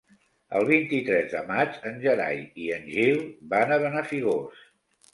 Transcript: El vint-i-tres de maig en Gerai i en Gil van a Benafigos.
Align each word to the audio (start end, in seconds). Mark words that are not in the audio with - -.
El 0.59 0.63
vint-i-tres 0.69 1.29
de 1.35 1.43
maig 1.51 1.77
en 1.91 2.01
Gerai 2.07 2.43
i 2.65 2.73
en 2.81 2.91
Gil 2.97 3.23
van 3.55 3.79
a 3.79 3.81
Benafigos. 3.89 4.69